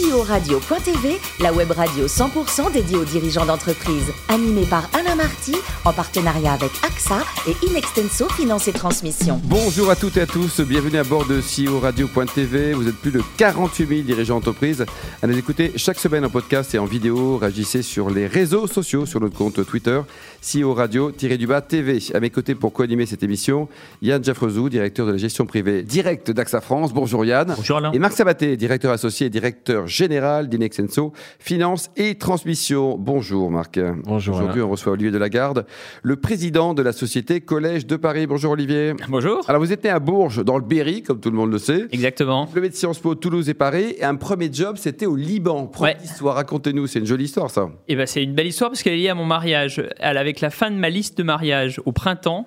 [0.00, 4.10] CEO-radio.tv, la web radio 100% dédiée aux dirigeants d'entreprise.
[4.28, 9.40] Animée par Alain Marty, en partenariat avec AXA et Inextenso Finance et Transmission.
[9.44, 12.72] Bonjour à toutes et à tous, bienvenue à bord de CEO Radio.tv.
[12.72, 14.86] Vous êtes plus de 48 000 dirigeants d'entreprise
[15.22, 17.36] à nous écouter chaque semaine en podcast et en vidéo.
[17.36, 20.00] Réagissez sur les réseaux sociaux, sur notre compte Twitter,
[20.40, 21.98] CEO Radio-du-bas TV.
[22.14, 23.68] À mes côtés pour co-animer cette émission,
[24.00, 26.94] Yann Jaffrezou, directeur de la gestion privée directe d'AXA France.
[26.94, 27.52] Bonjour Yann.
[27.54, 27.92] Bonjour Alain.
[27.92, 32.96] Et Marc Sabaté, directeur associé et directeur général d'Inexenso Finance et Transmission.
[32.98, 33.78] Bonjour Marc.
[34.04, 34.36] Bonjour.
[34.36, 35.66] Aujourd'hui, on reçoit Olivier Delagarde,
[36.02, 38.26] le président de la société Collège de Paris.
[38.26, 38.94] Bonjour Olivier.
[39.08, 39.40] Bonjour.
[39.48, 41.86] Alors vous êtes né à Bourges, dans le Berry, comme tout le monde le sait.
[41.92, 42.46] Exactement.
[42.46, 43.94] Diplômé de Sciences Po, Toulouse et Paris.
[43.98, 45.66] Et un premier job, c'était au Liban.
[45.66, 45.96] Prof Ouais.
[46.00, 46.86] d'histoire, racontez-nous.
[46.86, 47.68] C'est une jolie histoire, ça.
[47.88, 49.82] Et ben c'est une belle histoire parce qu'elle est liée à mon mariage.
[49.98, 52.46] Elle, avec la fin de ma liste de mariage au printemps,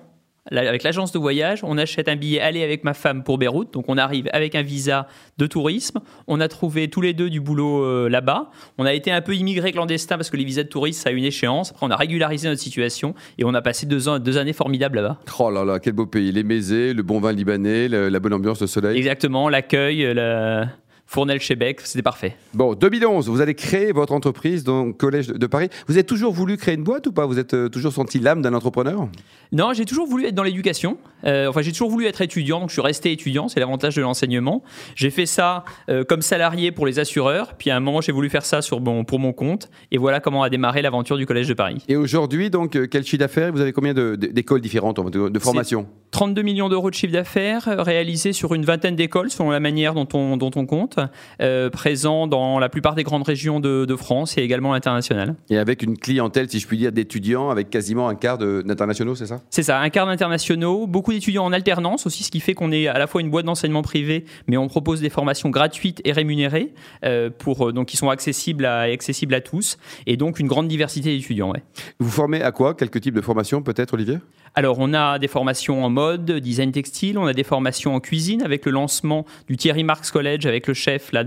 [0.50, 3.72] avec l'agence de voyage, on achète un billet aller avec ma femme pour Beyrouth.
[3.72, 5.06] Donc on arrive avec un visa
[5.38, 6.00] de tourisme.
[6.26, 8.50] On a trouvé tous les deux du boulot euh, là-bas.
[8.78, 11.12] On a été un peu immigré clandestin parce que les visas de tourisme ça a
[11.12, 11.70] une échéance.
[11.70, 14.96] Après on a régularisé notre situation et on a passé deux, ans, deux années formidables
[14.96, 15.18] là-bas.
[15.38, 16.30] Oh là là, quel beau pays.
[16.30, 18.98] Les Mézés, le bon vin libanais, le- la bonne ambiance, le soleil.
[18.98, 20.68] Exactement, l'accueil, la
[21.14, 22.36] fournelle Chebec, c'était parfait.
[22.54, 25.68] Bon, 2011, vous allez créer votre entreprise dans le Collège de Paris.
[25.86, 27.24] Vous avez toujours voulu créer une boîte ou pas?
[27.24, 29.08] Vous êtes euh, toujours senti l'âme d'un entrepreneur?
[29.52, 30.98] Non, j'ai toujours voulu être dans l'éducation.
[31.24, 33.46] Euh, enfin, j'ai toujours voulu être étudiant, donc je suis resté étudiant.
[33.46, 34.64] C'est l'avantage de l'enseignement.
[34.96, 37.54] J'ai fait ça euh, comme salarié pour les assureurs.
[37.56, 39.70] Puis à un moment, j'ai voulu faire ça sur mon, pour mon compte.
[39.92, 41.84] Et voilà comment a démarré l'aventure du Collège de Paris.
[41.86, 43.52] Et aujourd'hui, donc, quel chiffre d'affaires?
[43.52, 48.32] Vous avez combien d'écoles différentes, de, de formation 32 millions d'euros de chiffre d'affaires réalisés
[48.32, 51.00] sur une vingtaine d'écoles selon la manière dont on, dont on compte,
[51.40, 55.34] euh, présents dans la plupart des grandes régions de, de France et également à l'international.
[55.50, 59.26] Et avec une clientèle, si je puis dire, d'étudiants, avec quasiment un quart d'internationaux, c'est
[59.26, 59.40] ça?
[59.50, 62.86] C'est ça, un quart d'internationaux, beaucoup d'étudiants en alternance aussi, ce qui fait qu'on est
[62.86, 66.72] à la fois une boîte d'enseignement privé, mais on propose des formations gratuites et rémunérées,
[67.04, 70.68] euh, pour, euh, donc qui sont accessibles à, accessibles à tous, et donc une grande
[70.68, 71.52] diversité d'étudiants.
[71.52, 71.62] Ouais.
[71.98, 72.74] Vous formez à quoi?
[72.74, 74.18] Quelques types de formation, peut-être, Olivier?
[74.56, 78.40] Alors, on a des formations en mode, design textile, on a des formations en cuisine
[78.42, 81.24] avec le lancement du Thierry Marx College avec le chef là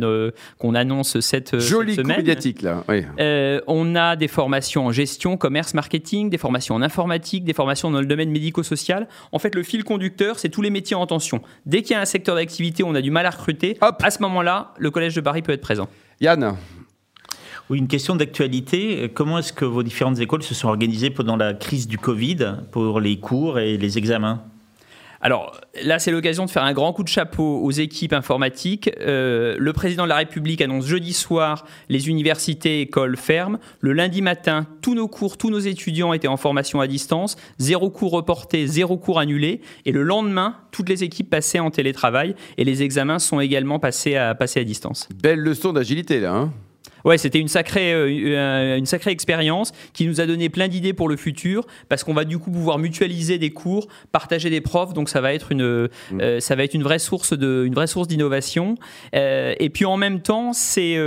[0.57, 2.17] qu'on annonce cette, Joli cette semaine.
[2.17, 2.85] médiatique, là.
[2.87, 3.03] Oui.
[3.19, 7.91] Euh, on a des formations en gestion, commerce, marketing, des formations en informatique, des formations
[7.91, 9.07] dans le domaine médico-social.
[9.33, 11.41] En fait, le fil conducteur, c'est tous les métiers en tension.
[11.65, 14.01] Dès qu'il y a un secteur d'activité où on a du mal à recruter, Hop.
[14.03, 15.89] à ce moment-là, le Collège de Paris peut être présent.
[16.21, 16.55] Yann
[17.69, 19.11] Oui, une question d'actualité.
[19.13, 22.37] Comment est-ce que vos différentes écoles se sont organisées pendant la crise du Covid
[22.71, 24.43] pour les cours et les examens?
[25.19, 28.89] Alors là, c'est l'occasion de faire un grand coup de chapeau aux équipes informatiques.
[28.99, 33.57] Euh, le président de la République annonce jeudi soir les universités et écoles fermes.
[33.81, 37.35] Le lundi matin, tous nos cours, tous nos étudiants étaient en formation à distance.
[37.57, 39.61] Zéro cours reporté, zéro cours annulé.
[39.85, 44.15] Et le lendemain, toutes les équipes passaient en télétravail et les examens sont également passés
[44.15, 45.09] à, passés à distance.
[45.21, 46.33] Belle leçon d'agilité, là.
[46.33, 46.53] hein
[47.07, 50.91] Ouais, c'était une sacrée, euh, euh, une sacrée expérience qui nous a donné plein d'idées
[50.91, 54.93] pour le futur parce qu'on va du coup pouvoir mutualiser des cours, partager des profs,
[54.93, 57.87] donc ça va être une, euh, ça va être une vraie source de, une vraie
[57.87, 58.75] source d'innovation.
[59.15, 60.97] Euh, et puis en même temps, c'est,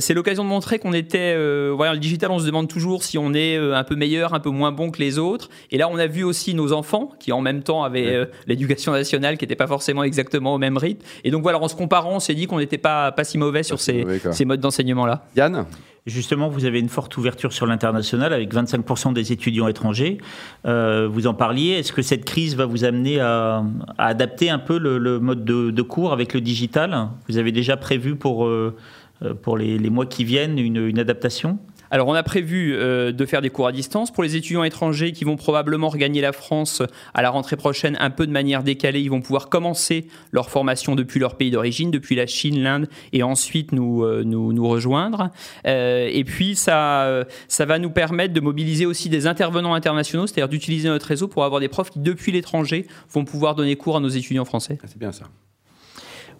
[0.00, 1.36] c'est l'occasion de montrer qu'on était,
[1.70, 4.50] voilà, le digital, on se demande toujours si on est un peu meilleur, un peu
[4.50, 5.50] moins bon que les autres.
[5.70, 9.38] Et là, on a vu aussi nos enfants qui en même temps avaient l'éducation nationale
[9.38, 11.06] qui n'était pas forcément exactement au même rythme.
[11.22, 13.62] Et donc voilà, en se comparant, on s'est dit qu'on n'était pas, pas si mauvais
[13.62, 14.95] sur si ces, mauvais, ces modes d'enseignement
[15.36, 15.66] Yann?
[16.06, 20.18] Justement, vous avez une forte ouverture sur l'international avec 25% des étudiants étrangers.
[20.64, 21.70] Euh, vous en parliez.
[21.70, 23.64] Est-ce que cette crise va vous amener à,
[23.98, 27.08] à adapter un peu le, le mode de, de cours avec le digital?
[27.28, 28.76] Vous avez déjà prévu pour, euh,
[29.24, 31.58] euh, pour les, les mois qui viennent une, une adaptation?
[31.90, 34.10] Alors, on a prévu euh, de faire des cours à distance.
[34.10, 36.82] Pour les étudiants étrangers qui vont probablement regagner la France
[37.14, 40.94] à la rentrée prochaine un peu de manière décalée, ils vont pouvoir commencer leur formation
[40.94, 45.30] depuis leur pays d'origine, depuis la Chine, l'Inde, et ensuite nous, euh, nous, rejoindre.
[45.66, 50.48] Euh, et puis, ça, ça va nous permettre de mobiliser aussi des intervenants internationaux, c'est-à-dire
[50.48, 54.00] d'utiliser notre réseau pour avoir des profs qui, depuis l'étranger, vont pouvoir donner cours à
[54.00, 54.78] nos étudiants français.
[54.82, 55.26] Ah, C'est bien ça.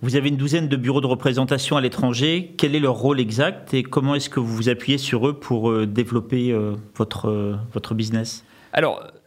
[0.03, 2.55] Vous avez une douzaine de bureaux de représentation à l'étranger.
[2.59, 5.71] Quel est leur rôle exact et comment est-ce que vous vous appuyez sur eux pour
[5.71, 8.45] euh, développer euh, votre, euh, votre business?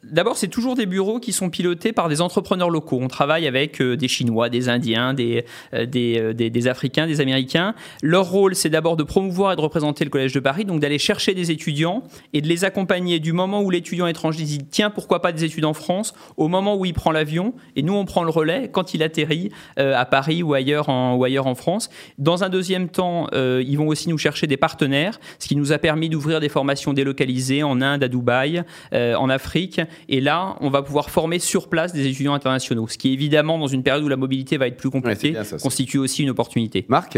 [0.04, 3.00] D'abord, c'est toujours des bureaux qui sont pilotés par des entrepreneurs locaux.
[3.02, 7.22] On travaille avec euh, des Chinois, des Indiens, des, euh, euh, des- des Africains, des
[7.22, 7.76] Américains.
[8.02, 11.00] Leur rôle, c'est d'abord de promouvoir et de représenter le Collège de Paris, donc d'aller
[11.00, 12.04] chercher des étudiants
[12.34, 15.66] et de les accompagner du moment où l'étudiant étranger dit tiens, pourquoi pas des études
[15.66, 18.94] en France, au moment où il prend l'avion, et nous, on prend le relais quand
[18.94, 21.90] il atterrit à Paris ou ailleurs, en, ou ailleurs en France.
[22.18, 25.78] Dans un deuxième temps, ils vont aussi nous chercher des partenaires, ce qui nous a
[25.78, 28.64] permis d'ouvrir des formations délocalisées en Inde, à Dubaï,
[28.94, 29.82] en Afrique.
[30.08, 33.68] Et là, on va pouvoir former sur place des étudiants internationaux, ce qui évidemment, dans
[33.68, 36.86] une période où la mobilité va être plus compliquée, ça, constitue aussi une opportunité.
[36.90, 37.18] Marc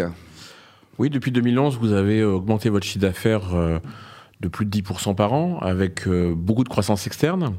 [0.98, 3.50] Oui, depuis 2011, vous avez augmenté votre chiffre d'affaires
[4.40, 7.56] de plus de 10% par an, avec beaucoup de croissance externe.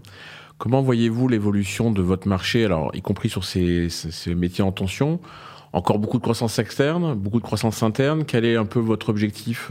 [0.58, 5.20] Comment voyez-vous l'évolution de votre marché, alors y compris sur ces, ces métiers en tension?
[5.72, 8.24] Encore beaucoup de croissance externe, beaucoup de croissance interne.
[8.24, 9.70] Quel est un peu votre objectif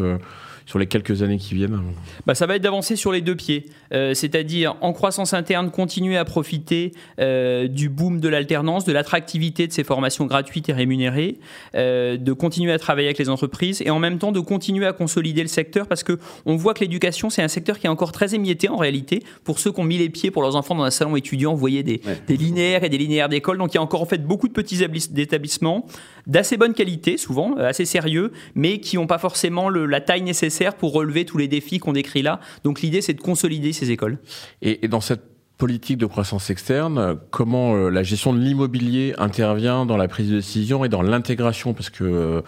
[0.65, 1.79] sur les quelques années qui viennent.
[2.25, 6.17] Bah, Ça va être d'avancer sur les deux pieds, euh, c'est-à-dire en croissance interne, continuer
[6.17, 11.37] à profiter euh, du boom de l'alternance, de l'attractivité de ces formations gratuites et rémunérées,
[11.75, 14.93] euh, de continuer à travailler avec les entreprises et en même temps de continuer à
[14.93, 18.11] consolider le secteur parce que on voit que l'éducation c'est un secteur qui est encore
[18.11, 19.23] très émietté en réalité.
[19.43, 21.59] Pour ceux qui ont mis les pieds pour leurs enfants dans un salon étudiant, vous
[21.59, 24.25] voyez des, des linéaires et des linéaires d'école, donc il y a encore en fait
[24.25, 25.85] beaucoup de petits établissements
[26.27, 30.50] d'assez bonne qualité, souvent assez sérieux, mais qui n'ont pas forcément le, la taille nécessaire
[30.77, 32.39] pour relever tous les défis qu'on décrit là.
[32.63, 34.19] Donc l'idée, c'est de consolider ces écoles.
[34.61, 35.30] Et, dans cette
[35.61, 40.37] politique de croissance externe, comment euh, la gestion de l'immobilier intervient dans la prise de
[40.37, 41.75] décision et dans l'intégration?
[41.75, 42.41] Parce que euh,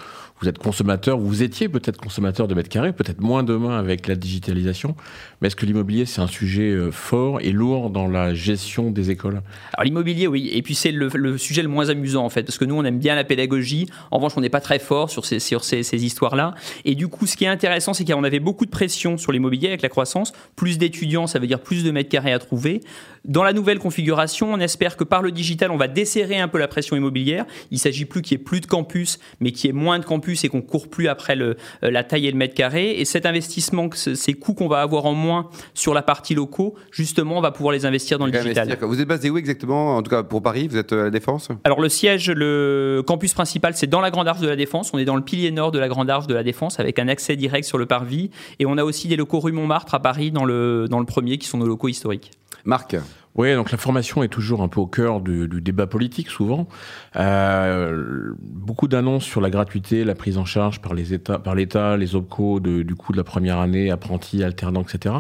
[0.44, 4.16] vous êtes consommateur, vous étiez peut-être consommateur de mètres carrés, peut-être moins demain avec la
[4.16, 4.94] digitalisation,
[5.40, 9.10] mais est-ce que l'immobilier c'est un sujet euh, fort et lourd dans la gestion des
[9.10, 9.42] écoles?
[9.74, 12.66] Alors l'immobilier oui, et puis c'est le, sujet le moins amusant en fait, parce que
[12.66, 16.04] nous on aime bien la pédagogie, en revanche on n'est pas très fort sur ces,
[16.04, 19.32] histoires-là, et du coup ce qui est intéressant c'est qu'on avait beaucoup de pression sur
[19.32, 22.82] l'immobilier avec la croissance, plus d'étudiants ça veut dire plus de mètres carrés à trouver,
[23.26, 26.58] dans la nouvelle configuration, on espère que par le digital, on va desserrer un peu
[26.58, 27.46] la pression immobilière.
[27.72, 30.06] Il s'agit plus qu'il y ait plus de campus, mais qu'il y ait moins de
[30.06, 33.00] campus et qu'on court plus après le, euh, la taille et le mètre carré.
[33.00, 37.38] Et cet investissement, ces coûts qu'on va avoir en moins sur la partie locaux, justement,
[37.38, 38.78] on va pouvoir les investir dans le digital.
[38.82, 39.96] Vous êtes basé où exactement?
[39.98, 41.50] En tout cas, pour Paris, vous êtes à la Défense?
[41.64, 44.92] Alors, le siège, le campus principal, c'est dans la Grande Arche de la Défense.
[44.94, 47.08] On est dans le pilier nord de la Grande Arche de la Défense avec un
[47.08, 48.30] accès direct sur le parvis.
[48.60, 51.38] Et on a aussi des locaux rue Montmartre à Paris dans le, dans le premier
[51.38, 52.32] qui sont nos locaux historiques.
[52.66, 52.96] Marc
[53.36, 56.68] oui, donc la formation est toujours un peu au cœur du, débat politique, souvent.
[57.16, 61.98] Euh, beaucoup d'annonces sur la gratuité, la prise en charge par les États, par l'État,
[61.98, 65.16] les OPCO du coût de la première année, apprentis, alternants, etc.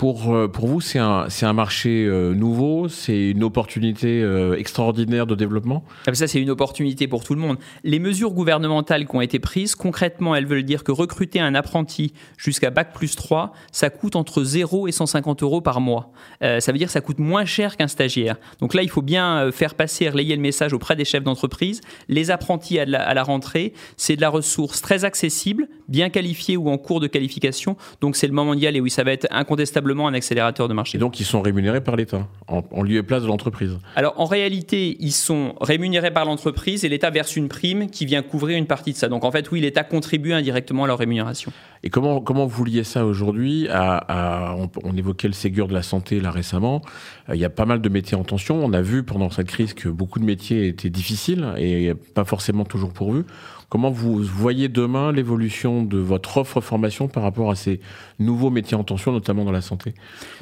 [0.00, 5.34] Pour, euh, pour vous, c'est un, marché euh, nouveau, c'est une opportunité euh, extraordinaire de
[5.34, 5.84] développement?
[6.06, 7.58] Ah, Ça, c'est une opportunité pour tout le monde.
[7.84, 12.14] Les mesures gouvernementales qui ont été prises, concrètement, elles veulent dire que recruter un apprenti
[12.38, 16.12] jusqu'à Bac plus 3, ça coûte entre 0 et 150 euros par mois.
[16.40, 18.36] ça veut dire que ça coûte moins cher qu'un stagiaire.
[18.62, 21.82] Donc là, il faut bien faire passer, relayer le message auprès des chefs d'entreprise.
[22.08, 26.78] Les apprentis à la, rentrée, c'est de la ressource très accessible, bien qualifiée ou en
[26.78, 27.76] cours de qualification.
[28.00, 28.80] Donc c'est le moment d'y aller.
[28.80, 30.96] Oui, ça va être incontestablement un accélérateur de marché.
[30.96, 34.24] Et donc ils sont rémunérés par l'État, en, lieu et place de l'entreprise Alors en
[34.24, 38.66] réalité, ils sont rémunérés par l'entreprise et l'État verse une prime qui vient couvrir une
[38.66, 39.08] partie de ça.
[39.08, 41.52] Donc en fait, oui, l'État contribue indirectement à leur rémunération.
[41.82, 44.54] Et comment, comment vous liez ça aujourd'hui à,
[44.84, 46.82] on, évoquait le Ségur de la santé là récemment.
[47.28, 48.62] Euh, il y a pas mal de métiers en tension.
[48.62, 52.64] On a vu pendant cette crise que beaucoup de métiers étaient difficiles et pas forcément
[52.64, 53.24] toujours pourvus.
[53.70, 57.78] Comment vous voyez demain l'évolution de votre offre formation par rapport à ces
[58.18, 59.94] nouveaux métiers en tension, notamment dans la santé?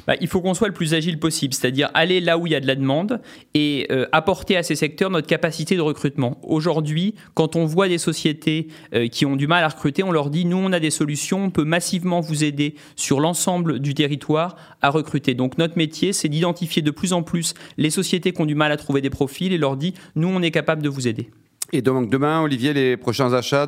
[0.07, 2.55] Bah, Il faut qu'on soit le plus agile possible, c'est-à-dire aller là où il y
[2.55, 3.21] a de la demande
[3.53, 6.39] et euh, apporter à ces secteurs notre capacité de recrutement.
[6.41, 10.31] Aujourd'hui, quand on voit des sociétés euh, qui ont du mal à recruter, on leur
[10.31, 14.55] dit, nous, on a des solutions, on peut massivement vous aider sur l'ensemble du territoire
[14.81, 15.35] à recruter.
[15.35, 18.71] Donc notre métier, c'est d'identifier de plus en plus les sociétés qui ont du mal
[18.71, 21.29] à trouver des profils et leur dire, nous, on est capable de vous aider.
[21.71, 23.67] Et donc demain, Olivier, les prochains achats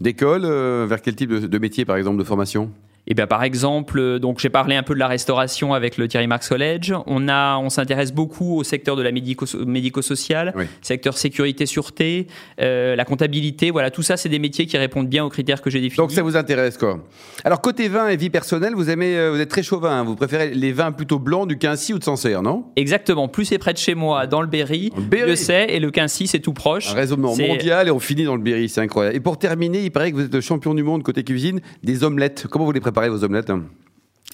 [0.00, 2.70] d'écoles, euh, vers quel type de métier, par exemple, de formation?
[3.06, 6.08] Eh bien par exemple, euh, donc j'ai parlé un peu de la restauration avec le
[6.08, 6.94] Thierry Marx College.
[7.06, 12.28] On a, on s'intéresse beaucoup au secteur de la médico-social, secteur sécurité sûreté,
[12.60, 13.70] euh, la comptabilité.
[13.70, 15.98] Voilà, tout ça, c'est des métiers qui répondent bien aux critères que j'ai définis.
[15.98, 16.98] Donc ça vous intéresse quoi
[17.44, 20.00] Alors côté vin et vie personnelle, vous aimez, euh, vous êtes très chauvin.
[20.00, 20.04] Hein.
[20.04, 22.64] vous préférez les vins plutôt blancs du Quincy ou de Sancerre, non?
[22.76, 23.28] Exactement.
[23.28, 26.40] Plus c'est près de chez moi, dans le Berry, le sais, et le Quincy c'est
[26.40, 26.92] tout proche.
[26.92, 29.16] Un raisonnement mondial et on finit dans le Berry, c'est incroyable.
[29.16, 32.02] Et pour terminer, il paraît que vous êtes le champion du monde côté cuisine des
[32.02, 32.46] omelettes.
[32.48, 33.50] Comment vous les préparez préparez vos omelettes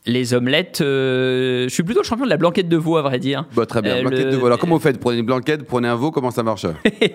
[0.06, 3.18] les omelettes, euh, je suis plutôt le champion de la blanquette de veau, à vrai
[3.18, 3.44] dire.
[3.54, 4.46] Bah, très bien, euh, blanquette de veau.
[4.46, 4.98] Alors, comment vous faites?
[4.98, 6.64] Prenez une blanquette, prenez un veau, comment ça marche?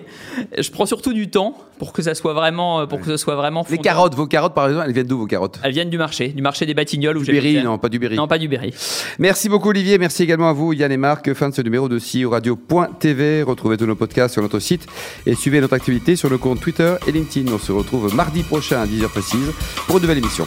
[0.58, 3.66] Je prends surtout du temps pour que ça soit vraiment, pour que ça soit vraiment.
[3.70, 5.58] Les carottes, vos carottes, par exemple, elles viennent d'où vos carottes?
[5.64, 7.20] Elles viennent du marché, du marché des Batignolles.
[7.20, 8.14] Du Berry, non, pas du Berry.
[8.14, 8.72] Non, pas du Berry.
[9.18, 9.98] Merci beaucoup, Olivier.
[9.98, 11.32] Merci également à vous, Yann et Marc.
[11.34, 13.42] Fin de ce numéro de CEO Radio.tv.
[13.42, 14.86] Retrouvez tous nos podcasts sur notre site
[15.26, 17.52] et suivez notre activité sur le compte Twitter et LinkedIn.
[17.52, 19.50] On se retrouve mardi prochain à 10h précise
[19.86, 20.46] pour une nouvelle émission.